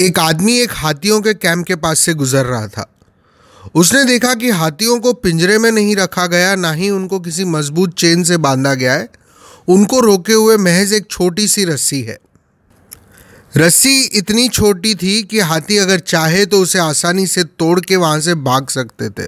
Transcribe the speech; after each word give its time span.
एक 0.00 0.18
आदमी 0.18 0.58
एक 0.58 0.70
हाथियों 0.72 1.20
के 1.20 1.34
कैंप 1.34 1.66
के 1.66 1.76
पास 1.76 1.98
से 1.98 2.14
गुजर 2.14 2.44
रहा 2.46 2.66
था। 2.66 2.94
उसने 3.74 4.04
देखा 4.04 4.34
कि 4.34 4.50
हाथियों 4.50 5.00
को 5.00 5.12
पिंजरे 5.12 5.58
में 5.58 5.72
नहीं 5.72 5.96
रखा 5.96 6.26
गया, 6.26 6.54
ना 6.54 6.72
ही 6.72 6.90
उनको 6.90 7.20
किसी 7.20 7.44
मज़बूत 7.44 7.94
चेन 7.94 8.24
से 8.24 8.36
बांधा 8.36 8.74
गया 8.74 8.92
है। 8.92 9.08
उनको 9.68 10.00
रोके 10.00 10.32
हुए 10.32 10.56
महज 10.56 10.92
एक 10.92 11.06
छोटी 11.10 11.48
सी 11.48 11.64
रस्सी 11.64 12.02
है। 12.02 12.18
रस्सी 13.56 14.02
इतनी 14.02 14.48
छोटी 14.48 14.94
थी 14.94 15.22
कि 15.22 15.40
हाथी 15.40 15.76
अगर 15.76 15.98
चाहे 15.98 16.46
तो 16.46 16.60
उसे 16.60 16.78
आसानी 16.78 17.26
से 17.26 17.44
तोड़ 17.44 17.80
के 17.80 17.96
वहाँ 17.96 18.20
से 18.20 18.34
भाग 18.34 18.68
सकते 18.68 19.10
थे। 19.10 19.26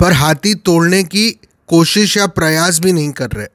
पर 0.00 0.12
हाथी 0.12 0.54
तोड़ने 0.54 1.04
की 1.04 1.30
कोशिश 1.68 2.16
या 2.16 2.26
प्रयास 2.26 2.78
भी 2.78 2.92
नहीं 2.92 3.12
कर 3.12 3.30
रहे। 3.30 3.46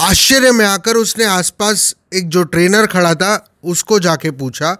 आश्चर्य 0.00 0.52
में 0.52 0.66
आकर 0.66 0.96
उसने 0.96 1.24
आसपास 1.24 1.96
एक 2.12 2.28
जो 2.28 2.42
ट्रेनर 2.44 2.86
खड़ा 2.86 3.14
था, 3.14 3.46
उसको 3.64 3.98
जाके 4.00 4.30
पूछा 4.30 4.72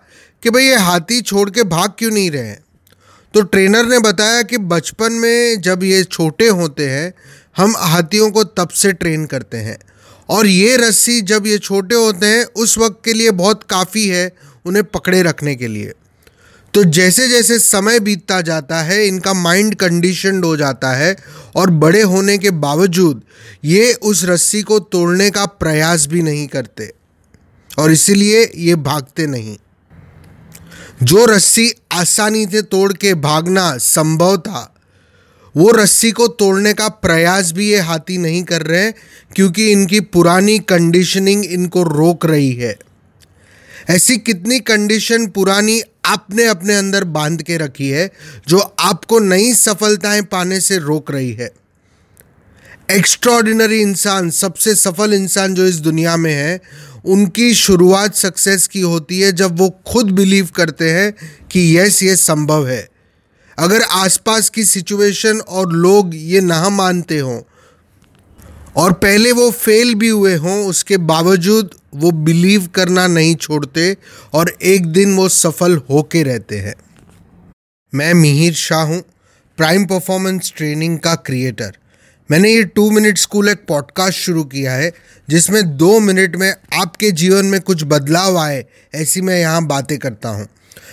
कि 0.42 0.50
भाई 0.50 0.64
ये 0.64 0.76
हाथी 0.76 1.20
छोड़ 1.20 1.48
के 1.50 1.62
भाग 1.62 1.92
क्यों 1.98 2.10
नहीं 2.10 2.30
रहे 2.30 2.54
तो 3.34 3.42
ट्रेनर 3.42 3.86
ने 3.86 3.98
बताया 3.98 4.42
कि 4.42 4.58
बचपन 4.58 5.12
में 5.12 5.60
जब 5.60 5.82
ये 5.84 6.02
छोटे 6.04 6.48
होते 6.48 6.88
हैं, 6.88 7.12
हम 7.56 7.74
हाथियों 7.78 8.30
को 8.30 8.44
तब 8.44 8.68
से 8.68 8.92
ट्रेन 8.92 9.26
करते 9.26 9.56
हैं। 9.56 9.78
और 10.28 10.46
ये 10.46 10.76
रस्सी 10.76 11.20
जब 11.22 11.46
ये 11.46 11.58
छोटे 11.58 11.94
होते 11.94 12.26
हैं, 12.26 12.44
उस 12.44 12.76
वक्त 12.78 13.00
के 13.04 13.12
लिए 13.12 13.30
बहुत 13.30 13.62
काफ़ी 13.62 14.06
है 14.08 14.30
उन्हें 14.66 14.84
पकड़े 14.84 15.22
रखने 15.22 15.54
के 15.54 15.68
लिए। 15.68 15.92
तो 16.74 16.84
जैसे 16.84 17.28
जैसे 17.28 17.58
समय 17.58 18.00
बीतता 18.00 18.40
जाता 18.40 18.82
है, 18.82 19.06
इनका 19.06 19.34
माइंड 19.34 19.74
कंडीशनड 19.74 20.44
हो 20.44 20.56
जाता 20.56 20.92
है 20.92 21.16
और 21.56 21.70
बड़े 21.70 22.02
होने 22.02 22.38
के 22.38 22.50
बावजूद 22.50 23.22
ये 23.64 23.92
उस 23.92 24.24
रस्सी 24.24 24.62
को 24.62 24.78
तोड़ने 24.78 25.30
का 25.30 25.46
प्रयास 25.46 26.06
भी 26.06 26.22
नहीं 26.22 26.46
करते। 26.46 26.92
और 27.78 27.92
इसीलिए 27.92 28.52
ये 28.54 28.74
भागते 28.74 29.26
नहीं। 29.26 29.56
जो 31.02 31.24
रस्सी 31.24 31.72
आसानी 31.92 32.46
से 32.46 32.62
तोड़ 32.62 32.92
के 32.92 33.14
भागना 33.14 33.76
संभव 33.76 34.36
था, 34.36 34.74
वो 35.56 35.70
रस्सी 35.70 36.10
को 36.10 36.28
तोड़ने 36.28 36.74
का 36.74 36.88
प्रयास 36.88 37.52
भी 37.52 37.70
ये 37.70 37.80
हाथी 37.80 38.18
नहीं 38.18 38.42
कर 38.42 38.62
रहे, 38.62 38.92
क्योंकि 39.34 39.70
इनकी 39.70 40.00
पुरानी 40.00 40.58
कंडीशनिंग 40.58 41.44
इनको 41.44 41.82
रोक 41.82 42.26
रही 42.26 42.52
है। 42.52 42.78
ऐसी 43.90 44.16
कितनी 44.16 44.60
कंडीशन 44.60 45.26
पुरानी 45.26 45.82
आपने 46.04 46.46
अपने 46.46 46.74
अंदर 46.74 47.04
बाँध 47.04 47.42
के 47.42 47.56
रखी 47.56 47.88
है, 47.88 48.10
जो 48.48 48.58
आपको 48.58 49.18
नई 49.18 49.54
सफलताएँ 49.54 50.22
पाने 50.22 50.60
से 50.60 50.78
रोक 50.78 51.10
रही 51.10 51.32
है। 51.32 51.50
एक्स्ट्रॉर्डिनरी 52.90 53.80
इंसान, 53.80 54.30
सबसे 54.30 54.74
सफल 54.74 55.12
इंसान 55.14 55.54
जो 55.54 55.66
इस 55.66 55.76
दुनिया 55.76 56.16
में 56.16 56.32
है, 56.32 56.60
उनकी 57.04 57.54
शुरुआत 57.54 58.14
सक्सेस 58.14 58.66
की 58.66 58.80
होती 58.80 59.20
है 59.20 59.30
जब 59.32 59.58
वो 59.58 59.68
खुद 59.86 60.10
बिलीव 60.10 60.48
करते 60.54 60.90
हैं 60.90 61.12
कि 61.52 61.78
यस 61.78 62.02
ये 62.02 62.16
संभव 62.16 62.66
है। 62.68 62.88
अगर 63.58 63.82
आसपास 63.82 64.48
की 64.48 64.64
सिचुएशन 64.64 65.40
और 65.40 65.72
लोग 65.72 66.14
ये 66.14 66.40
ना 66.40 66.68
मानते 66.68 67.18
हों, 67.18 67.40
और 68.76 68.92
पहले 68.92 69.32
वो 69.32 69.50
फेल 69.50 69.94
भी 69.94 70.08
हुए 70.08 70.34
हों, 70.34 70.64
उसके 70.66 70.96
बावजूद 70.96 71.70
वो 71.94 72.10
बिलीव 72.10 72.66
करना 72.66 73.06
नहीं 73.06 73.34
छोड़ते 73.34 73.96
और 74.34 74.56
एक 74.62 74.86
दिन 74.86 75.16
वो 75.16 75.28
सफल 75.28 75.76
होके 75.90 76.22
रहते 76.22 76.58
हैं। 76.58 76.74
मैं 77.92 78.12
मिहिर 78.14 78.54
शाह 78.54 78.82
हूँ 78.82 79.02
प्राइम 79.58 79.84
परफॉर्मेंस 79.86 80.52
ट्रेनिंग 80.56 80.98
का 80.98 81.14
क्रिएटर 81.14 81.76
मैंने 82.30 82.50
ये 82.52 82.64
टू 82.64 82.90
मिनट 82.90 83.18
स्कूल 83.18 83.48
एक 83.48 83.64
पॉडकास्ट 83.68 84.18
शुरू 84.18 84.42
किया 84.44 84.72
है, 84.72 84.90
जिसमें 85.28 85.76
दो 85.76 85.98
मिनट 86.00 86.36
में 86.36 86.52
आपके 86.74 87.10
जीवन 87.12 87.46
में 87.46 87.60
कुछ 87.60 87.82
बदलाव 87.84 88.38
आए, 88.38 88.64
ऐसी 88.94 89.20
मैं 89.20 89.38
यहाँ 89.38 89.66
बातें 89.66 89.96
करता 89.98 90.28
हूँ। 90.28 90.46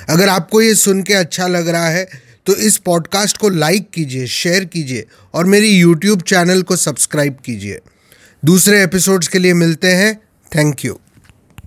अगर 0.09 0.29
आपको 0.29 0.61
ये 0.61 0.73
सुन 0.75 1.01
के 1.01 1.13
अच्छा 1.13 1.47
लग 1.47 1.67
रहा 1.67 1.89
है 1.89 2.07
तो 2.47 2.55
इस 2.57 2.77
पॉडकास्ट 2.77 3.37
को 3.37 3.49
लाइक 3.49 3.89
कीजिए 3.93 4.27
शेयर 4.27 4.65
कीजिए, 4.65 5.05
और 5.33 5.45
मेरी 5.45 5.69
यूट्यूब 5.69 6.21
चैनल 6.21 6.61
को 6.61 6.75
सब्सक्राइब 6.77 7.37
कीजिए। 7.45 7.79
दूसरे 8.43 8.83
एपिसोड्स 8.83 9.27
के 9.27 9.39
लिए 9.39 9.53
मिलते 9.55 9.91
हैं। 9.93 10.15
Thank 10.51 10.85
you 10.85 10.99